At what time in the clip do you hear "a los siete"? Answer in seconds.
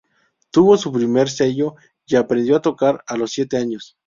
3.05-3.57